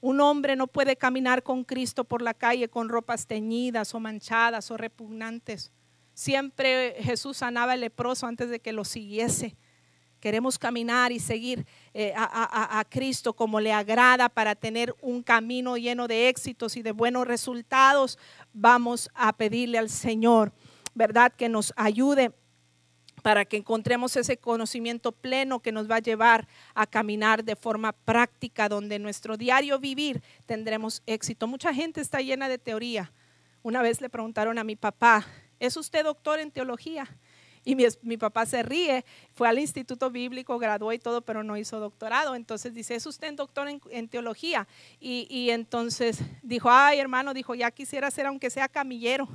[0.00, 4.68] Un hombre no puede caminar con Cristo por la calle con ropas teñidas o manchadas
[4.72, 5.70] o repugnantes.
[6.20, 9.56] Siempre Jesús sanaba el leproso antes de que lo siguiese.
[10.20, 16.08] Queremos caminar y seguir eh, a, Cristo como le agrada para tener un camino lleno
[16.08, 18.18] de éxitos y de buenos resultados.
[18.52, 20.52] Vamos a pedirle al Señor,
[20.94, 21.32] ¿verdad?
[21.32, 22.32] Que nos ayude
[23.22, 27.92] para que encontremos ese conocimiento pleno que nos va a llevar a caminar de forma
[27.92, 31.46] práctica, donde en nuestro diario vivir tendremos éxito.
[31.46, 33.10] Mucha gente está llena de teoría.
[33.62, 35.26] Una vez le preguntaron a mi papá,
[35.60, 37.08] ¿es usted doctor en teología?
[37.62, 41.78] Y mi, papá se ríe, fue al instituto bíblico, graduó y todo, pero no hizo
[41.78, 42.34] doctorado.
[42.34, 44.66] Entonces dice, ¿es usted doctor en, teología?
[44.98, 49.28] Y, y, entonces dijo, ay hermano, dijo, ya quisiera ser aunque sea camillero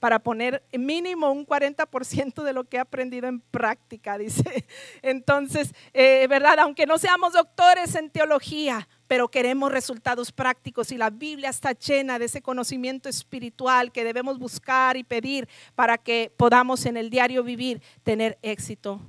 [0.00, 4.64] para poner mínimo un 40% de lo que he aprendido en práctica, dice.
[5.02, 6.58] Entonces, eh, ¿verdad?
[6.58, 12.18] Aunque no seamos doctores en teología, pero queremos resultados prácticos y la Biblia está llena
[12.18, 17.44] de ese conocimiento espiritual que debemos buscar y pedir para que podamos en el diario
[17.44, 19.00] vivir tener éxito.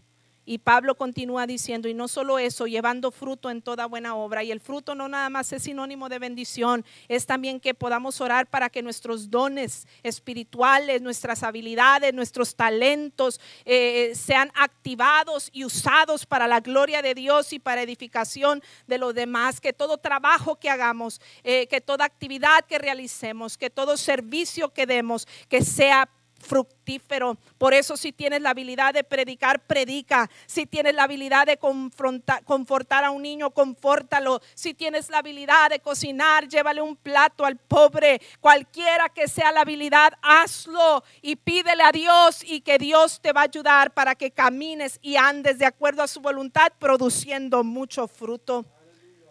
[0.45, 4.43] Y Pablo continúa diciendo, y no solo eso, llevando fruto en toda buena obra.
[4.43, 8.47] Y el fruto no nada más es sinónimo de bendición, es también que podamos orar
[8.47, 16.47] para que nuestros dones espirituales, nuestras habilidades, nuestros talentos eh, sean activados y usados para
[16.47, 19.61] la gloria de Dios y para edificación de los demás.
[19.61, 24.85] Que todo trabajo que hagamos, eh, que toda actividad que realicemos, que todo servicio que
[24.85, 26.09] demos, que sea
[26.41, 27.37] fructífero.
[27.57, 30.29] Por eso si tienes la habilidad de predicar, predica.
[30.45, 34.41] Si tienes la habilidad de confortar a un niño, confórtalo.
[34.53, 38.21] Si tienes la habilidad de cocinar, llévale un plato al pobre.
[38.39, 43.41] Cualquiera que sea la habilidad, hazlo y pídele a Dios y que Dios te va
[43.41, 48.65] a ayudar para que camines y andes de acuerdo a su voluntad, produciendo mucho fruto.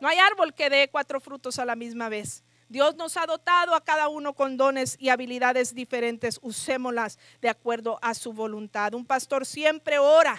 [0.01, 2.42] No hay árbol que dé cuatro frutos a la misma vez.
[2.70, 6.38] Dios nos ha dotado a cada uno con dones y habilidades diferentes.
[6.40, 8.94] Usémoslas de acuerdo a su voluntad.
[8.94, 10.38] Un pastor siempre ora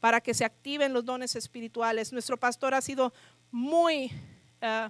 [0.00, 2.14] para que se activen los dones espirituales.
[2.14, 3.12] Nuestro pastor ha sido
[3.50, 4.10] muy
[4.62, 4.88] eh,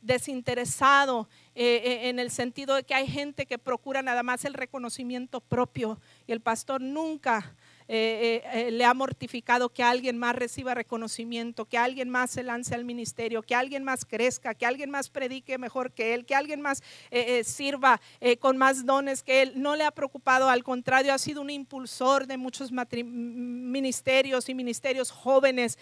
[0.00, 4.54] desinteresado eh, eh, en el sentido de que hay gente que procura nada más el
[4.54, 7.56] reconocimiento propio y el pastor nunca
[7.94, 12.74] eh, eh, le ha mortificado que alguien más reciba reconocimiento, que alguien más se lance
[12.74, 16.62] al ministerio, que alguien más crezca, que alguien más predique mejor que él, que alguien
[16.62, 16.82] más
[17.44, 18.00] sirva
[18.40, 19.52] con más dones que él.
[19.56, 25.10] No le ha preocupado, al contrario, ha sido un impulsor de muchos ministerios y ministerios
[25.10, 25.78] jóvenes.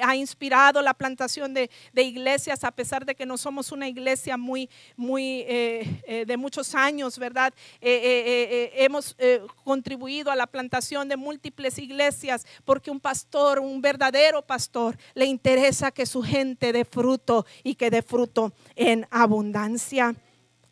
[0.00, 4.70] ha inspirado la plantación de, iglesias, a pesar de que no somos una iglesia muy
[4.96, 7.52] de muchos años, ¿verdad?
[7.82, 9.14] hemos
[9.62, 11.33] contribuido a la plantación de múltiples
[11.78, 17.74] iglesias porque un pastor, un verdadero pastor, le interesa que su gente dé fruto y
[17.74, 20.14] que dé fruto en abundancia.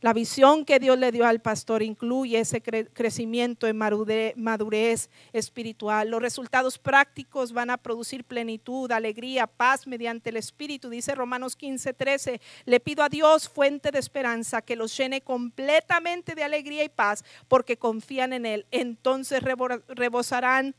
[0.02, 6.10] La visión que Dios le dio al pastor incluye ese crecimiento en madurez espiritual.
[6.10, 10.90] Los resultados prácticos van a producir plenitud, alegría, paz mediante el Espíritu.
[10.90, 16.34] Dice Romanos 15, 13, le pido a Dios, fuente de esperanza, que los llene completamente
[16.34, 18.66] de alegría y paz porque confían en Él.
[18.72, 19.40] Entonces
[19.86, 20.74] rebosarán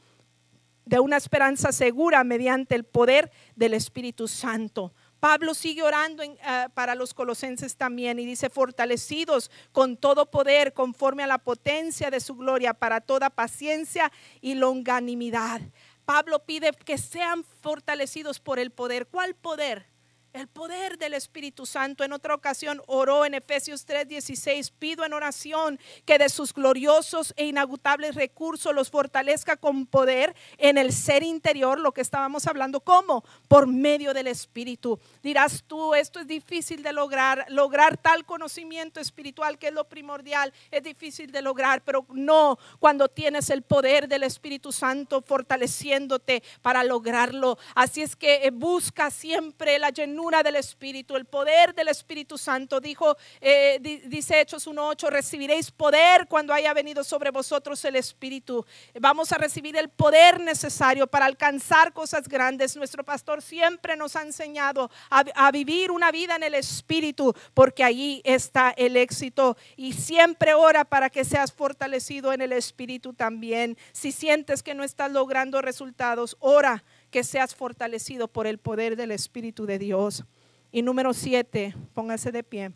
[0.83, 4.93] de una esperanza segura mediante el poder del Espíritu Santo.
[5.23, 11.23] Pablo sigue orando ah, para los colosenses también y dice, fortalecidos con todo poder conforme
[11.23, 14.11] a la potencia de su gloria para toda paciencia
[14.41, 15.61] y longanimidad.
[16.03, 19.07] Pablo pide que sean fortalecidos por el poder.
[19.07, 19.92] ¿Cuál poder?
[20.33, 22.03] El poder del Espíritu Santo.
[22.03, 27.45] En otra ocasión oró en Efesios 3:16, pido en oración que de sus gloriosos e
[27.45, 33.23] inagutables recursos los fortalezca con poder en el ser interior, lo que estábamos hablando, ¿cómo?
[33.47, 34.99] Por medio del Espíritu.
[35.21, 40.51] Dirás tú, esto es difícil de lograr, lograr tal conocimiento espiritual que es lo primordial,
[40.71, 46.83] es difícil de lograr, pero no cuando tienes el poder del Espíritu Santo fortaleciéndote para
[46.83, 47.59] lograrlo.
[47.75, 52.79] Así es que eh, busca siempre la llenura del Espíritu, el poder del Espíritu Santo.
[52.79, 58.65] Dijo, eh, dice Hechos 1.8, recibiréis poder cuando haya venido sobre vosotros el Espíritu.
[58.99, 62.77] Vamos a recibir el poder necesario para alcanzar cosas grandes.
[62.77, 67.83] Nuestro pastor siempre nos ha enseñado a, a vivir una vida en el Espíritu, porque
[67.83, 69.57] allí está el éxito.
[69.75, 73.77] Y siempre ora para que seas fortalecido en el Espíritu también.
[73.91, 76.81] Si sientes que no estás logrando resultados, ora
[77.13, 80.25] que seas fortalecido por el poder del Espíritu de Dios.
[80.71, 82.71] Y número siete, póngase de pie.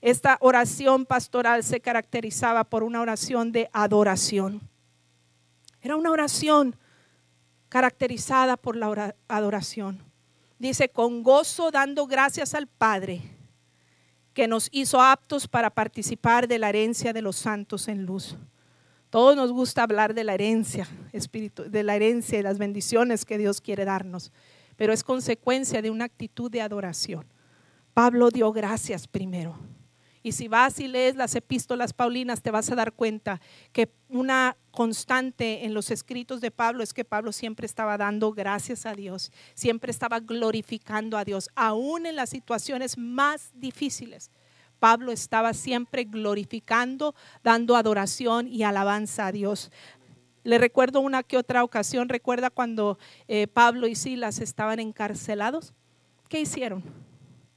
[0.00, 4.68] Esta oración pastoral se caracterizaba por una oración de adoración.
[5.80, 6.74] Era una oración
[7.68, 10.02] caracterizada por la adoración.
[10.58, 13.22] Dice, con gozo dando gracias al Padre
[14.34, 18.36] que nos hizo aptos para participar de la herencia de los santos en luz.
[19.10, 23.38] Todos nos gusta hablar de la herencia, espíritu, de la herencia y las bendiciones que
[23.38, 24.32] Dios quiere darnos,
[24.76, 27.26] pero es consecuencia de una actitud de adoración.
[27.94, 29.58] Pablo dio gracias primero.
[30.22, 33.40] Y si vas y lees las epístolas paulinas, te vas a dar cuenta
[33.72, 38.84] que una constante en los escritos de Pablo es que Pablo siempre estaba dando gracias
[38.84, 44.30] a Dios, siempre estaba glorificando a Dios, aún en las situaciones más difíciles.
[44.78, 49.70] Pablo estaba siempre glorificando, dando adoración y alabanza a Dios.
[50.44, 55.74] Le recuerdo una que otra ocasión, recuerda cuando eh, Pablo y Silas estaban encarcelados.
[56.28, 56.84] ¿Qué hicieron?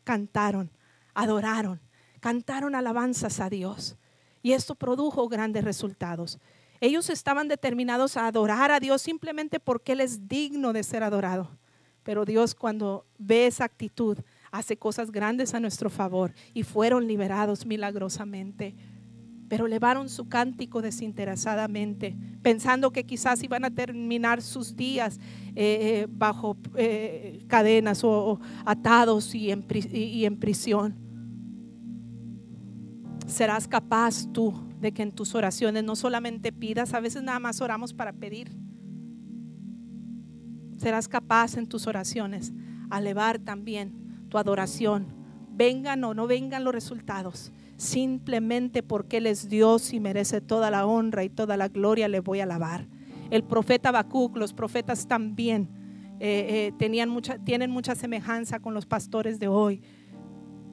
[0.03, 0.71] Cantaron,
[1.13, 1.79] adoraron,
[2.19, 3.95] cantaron alabanzas a Dios.
[4.41, 6.39] Y esto produjo grandes resultados.
[6.81, 11.49] Ellos estaban determinados a adorar a Dios simplemente porque Él es digno de ser adorado.
[12.03, 14.17] Pero Dios cuando ve esa actitud,
[14.51, 18.75] hace cosas grandes a nuestro favor y fueron liberados milagrosamente.
[19.47, 25.19] Pero elevaron su cántico desinteresadamente, pensando que quizás iban a terminar sus días
[25.55, 30.95] eh, eh, bajo eh, cadenas o, atados y en, y en prisión.
[33.27, 37.61] Serás capaz tú de que en tus oraciones no solamente pidas, a veces nada más
[37.61, 38.51] oramos para pedir.
[40.77, 42.53] Serás capaz en tus oraciones
[42.89, 44.00] a elevar también
[44.31, 45.07] tu adoración,
[45.51, 50.85] vengan o no vengan los resultados, simplemente porque Él es Dios y merece toda la
[50.85, 52.87] honra y toda la gloria, le voy a alabar.
[53.29, 55.69] El profeta Habacuc, los profetas también
[56.19, 59.81] eh, eh, tenían mucha, tienen mucha semejanza con los pastores de hoy.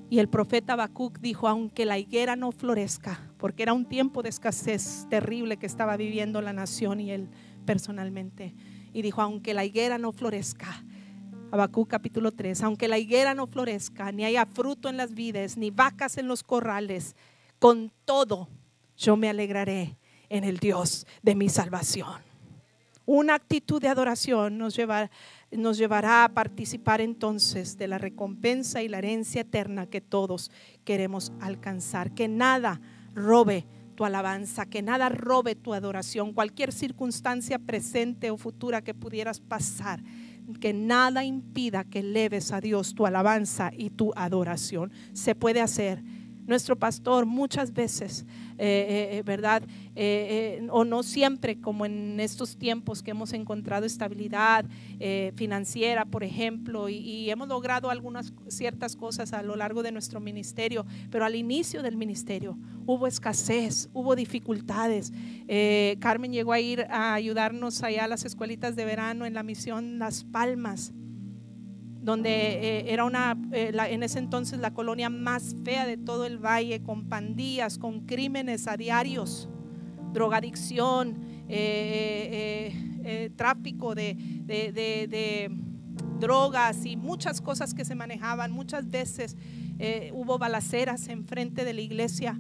[0.08, 4.28] Y el profeta Habacuc dijo, aunque la higuera no florezca, porque era un tiempo de
[4.28, 7.28] escasez terrible que estaba viviendo la nación y él
[7.66, 8.54] personalmente.
[8.92, 10.84] Y dijo, aunque la higuera no florezca,
[11.50, 15.70] Habacuc capítulo 3, aunque la higuera no florezca, ni haya fruto en las vides, ni
[15.70, 17.16] vacas en los corrales,
[17.58, 18.48] con todo
[18.96, 19.96] yo me alegraré
[20.28, 22.28] en el Dios de mi salvación.
[23.06, 24.76] Una actitud de adoración nos,
[25.50, 30.50] nos llevará a participar entonces de la recompensa y la herencia eterna que todos
[30.84, 32.12] queremos alcanzar.
[32.12, 32.82] Que nada
[33.14, 39.40] robe tu alabanza, que nada robe tu adoración, cualquier circunstancia presente o futura que pudieras
[39.40, 40.00] pasar,
[40.54, 44.92] que nada impida que eleves a Dios tu alabanza y tu adoración.
[45.12, 46.02] Se puede hacer
[46.48, 48.24] nuestro pastor muchas veces,
[48.56, 49.62] eh, eh, eh, ¿verdad?
[50.70, 54.64] o no siempre, como en estos tiempos que hemos encontrado estabilidad
[55.34, 60.86] financiera, por ejemplo, y, hemos logrado algunas ciertas cosas a lo largo de nuestro ministerio,
[61.10, 65.12] pero al inicio del ministerio hubo escasez, hubo dificultades.
[65.98, 69.98] Carmen llegó a ir a ayudarnos allá a las escuelitas de verano en la misión
[69.98, 70.92] Las Palmas
[72.00, 76.38] donde eh, era una, eh, en ese entonces la colonia más fea de todo el
[76.38, 79.48] valle, con pandillas, con crímenes a diarios,
[80.12, 81.18] drogadicción,
[81.48, 84.14] eh, tráfico de,
[84.46, 85.50] de,
[86.20, 88.52] drogas y muchas cosas que se manejaban.
[88.52, 89.36] Muchas veces
[90.12, 92.38] hubo balaceras enfrente de la iglesia.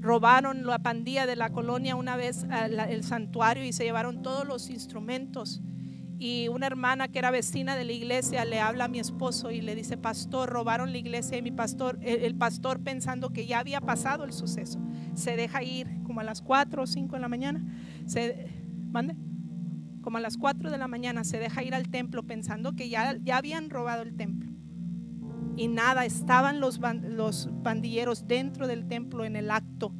[0.00, 2.46] Robaron la pandilla de la colonia una vez
[2.88, 5.60] el santuario y se llevaron todos los instrumentos
[6.18, 9.60] y una hermana que era vecina de la iglesia le habla a mi esposo y
[9.60, 13.80] le dice, pastor, robaron la iglesia y mi pastor, el, pastor pensando que ya había
[13.80, 14.80] pasado el suceso,
[15.14, 17.64] se deja ir como a las 4 o 5 de la mañana,
[18.06, 18.48] se,
[18.90, 19.16] mande,
[20.02, 23.16] como a las 4 de la mañana se deja ir al templo pensando que ya,
[23.22, 24.52] ya habían robado el templo.
[25.56, 29.94] Y nada, estaban los, los pandilleros dentro del templo en el acto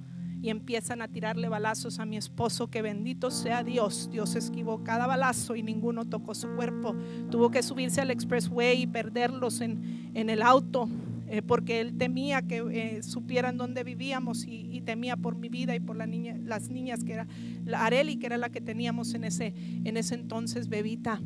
[0.45, 4.11] y empiezan a tirarle balazos a mi esposo, que bendito sea Dios.
[4.13, 6.95] Dios esquivó cada balazo y ninguno tocó su cuerpo.
[7.31, 10.87] Tuvo que subirse al expressway y perderlos en, en el auto.
[11.31, 15.81] Eh, porque él temía que eh, supieran dónde vivíamos y, temía por mi vida y
[15.81, 17.27] por la niña, las niñas que era
[17.65, 21.23] la Areli, que era la que teníamos en ese, en ese entonces, bebita.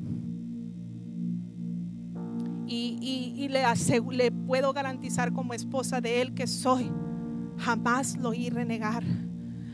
[2.69, 3.64] Y, y, le,
[4.12, 6.89] le puedo garantizar como esposa de él que soy
[7.59, 9.05] jamás lo oí renegar.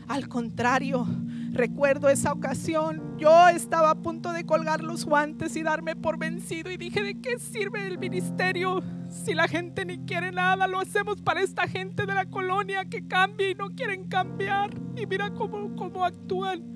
[0.07, 1.07] Al contrario,
[1.51, 6.69] recuerdo esa ocasión, yo estaba a punto de colgar los guantes y darme por vencido
[6.71, 10.67] y dije, ¿de qué sirve el ministerio si la gente ni quiere nada?
[10.67, 14.71] Lo hacemos para esta gente de la colonia que cambia y no quieren cambiar.
[14.95, 16.75] Y mira cómo, cómo actúan.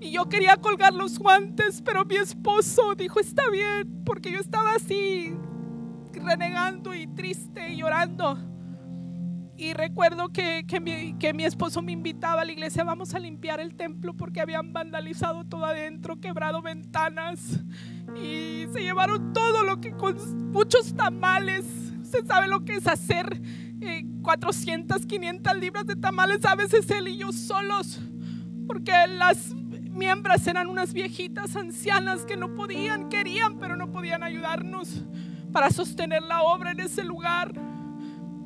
[0.00, 4.74] Y yo quería colgar los guantes, pero mi esposo dijo, está bien, porque yo estaba
[4.74, 5.34] así,
[6.12, 8.55] renegando y triste y llorando.
[9.58, 13.18] Y recuerdo que, que, mi, que, mi, esposo me invitaba a la iglesia, vamos a
[13.18, 17.60] limpiar el templo porque habían vandalizado todo adentro, quebrado ventanas
[18.22, 21.64] y se llevaron todo lo que con muchos tamales.
[22.02, 23.40] Se sabe lo que es hacer
[24.22, 28.00] 400, eh, 500 libras de tamales, a veces él y yo solos,
[28.66, 35.02] porque las miembros eran unas viejitas ancianas que no podían, querían, pero no podían ayudarnos
[35.50, 37.75] para sostener la obra en ese lugar.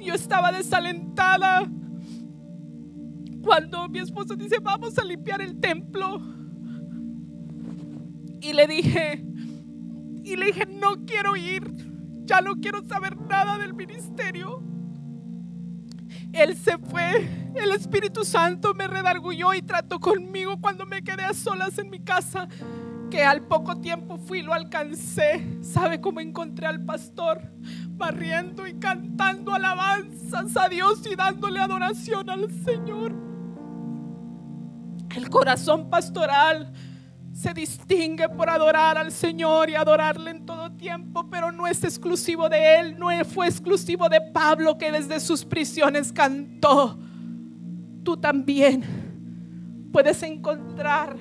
[0.00, 1.70] Yo estaba desalentada
[3.42, 6.20] cuando mi esposo dice, vamos a limpiar el templo.
[8.40, 9.24] Y le dije,
[10.24, 11.62] y le dije, no quiero ir,
[12.24, 14.62] ya no quiero saber nada del ministerio.
[16.32, 21.34] Él se fue, el Espíritu Santo me redargulló y trató conmigo cuando me quedé a
[21.34, 22.48] solas en mi casa,
[23.10, 25.58] que al poco tiempo fui y lo alcancé.
[25.62, 27.52] ¿Sabe cómo encontré al pastor?
[28.00, 33.12] Barriendo y cantando alabanzas a Dios y dándole adoración al Señor.
[35.14, 36.72] El corazón pastoral
[37.32, 42.48] se distingue por adorar al Señor y adorarle en todo tiempo, pero no es exclusivo
[42.48, 46.98] de Él, no fue exclusivo de Pablo que desde sus prisiones cantó.
[48.02, 51.16] Tú también puedes encontrar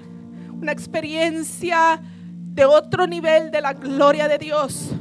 [0.51, 4.93] una experiencia de otro nivel de la gloria de Dios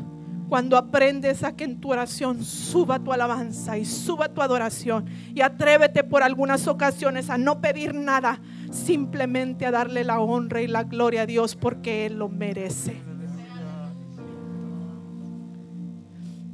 [0.49, 5.43] cuando aprendes a que en tu oración suba tu alabanza y suba tu adoración y
[5.43, 8.41] atrévete por algunas ocasiones a no pedir nada,
[8.71, 12.97] simplemente a darle la honra y la gloria a Dios porque Él lo merece.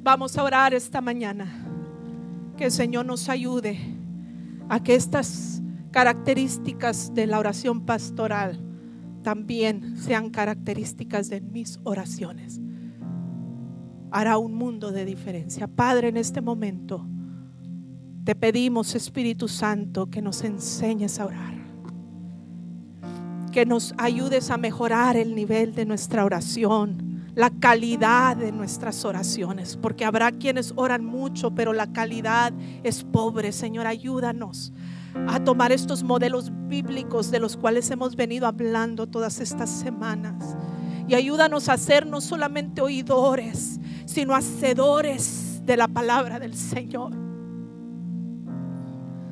[0.02, 1.60] Vamos a orar esta mañana.
[2.56, 3.80] Que el Señor nos ayude
[4.68, 8.60] a que estas características de la oración pastoral
[9.22, 12.63] también sean características de mis oraciones
[14.14, 15.66] hará un mundo de diferencia.
[15.66, 17.04] Padre, en este momento
[18.22, 21.54] te pedimos, Espíritu Santo, que nos enseñes a orar.
[23.50, 29.76] Que nos ayudes a mejorar el nivel de nuestra oración, la calidad de nuestras oraciones,
[29.76, 32.52] porque habrá quienes oran mucho, pero la calidad
[32.84, 33.50] es pobre.
[33.50, 34.72] Señor, ayúdanos
[35.26, 40.56] a tomar estos modelos bíblicos de los cuales hemos venido hablando todas estas semanas.
[41.08, 43.80] Y ayúdanos a ser no solamente oidores,
[44.14, 47.10] sino hacedores de la palabra del Señor.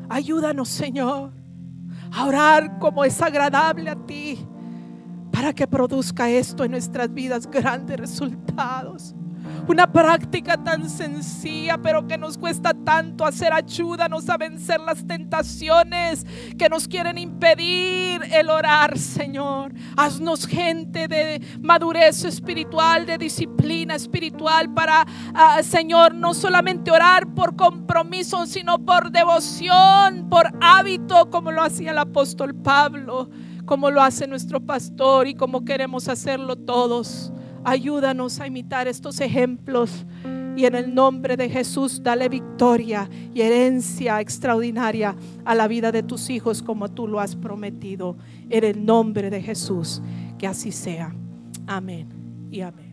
[0.09, 1.33] Ayúdanos, Señor,
[2.11, 4.45] a orar como es agradable a ti,
[5.31, 9.15] para que produzca esto en nuestras vidas grandes resultados.
[9.69, 13.53] Una práctica tan sencilla, pero que nos cuesta tanto hacer.
[13.53, 16.27] Ayúdanos a vencer las tentaciones
[16.59, 19.73] que nos quieren impedir el orar, Señor.
[19.97, 27.55] Haznos gente de madurez espiritual, de disciplina espiritual para, ah, Señor, no solamente orar por
[27.55, 33.31] compromiso, sino por devoción, por hábito, como lo hacía el apóstol Pablo,
[33.65, 37.33] como lo hace nuestro pastor y como queremos hacerlo todos.
[37.65, 40.05] Ayúdanos a imitar estos ejemplos
[40.57, 46.03] y en el nombre de Jesús dale victoria y herencia extraordinaria a la vida de
[46.03, 48.17] tus hijos como tú lo has prometido.
[48.51, 50.03] En el nombre de Jesús,
[50.39, 51.15] que así sea.
[51.67, 52.09] Amén
[52.51, 52.92] y amén.